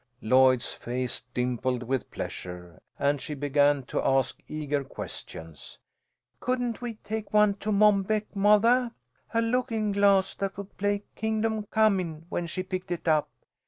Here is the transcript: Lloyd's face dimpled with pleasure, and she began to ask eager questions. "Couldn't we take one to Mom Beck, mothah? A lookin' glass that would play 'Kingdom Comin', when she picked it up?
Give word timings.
Lloyd's 0.19 0.73
face 0.73 1.23
dimpled 1.35 1.83
with 1.83 2.09
pleasure, 2.09 2.81
and 2.97 3.21
she 3.21 3.35
began 3.35 3.83
to 3.83 4.01
ask 4.03 4.41
eager 4.47 4.83
questions. 4.83 5.77
"Couldn't 6.39 6.81
we 6.81 6.95
take 7.03 7.31
one 7.31 7.53
to 7.57 7.71
Mom 7.71 8.01
Beck, 8.01 8.35
mothah? 8.35 8.95
A 9.31 9.43
lookin' 9.43 9.91
glass 9.91 10.33
that 10.37 10.57
would 10.57 10.75
play 10.75 11.03
'Kingdom 11.13 11.67
Comin', 11.69 12.25
when 12.29 12.47
she 12.47 12.63
picked 12.63 12.89
it 12.89 13.07
up? 13.07 13.29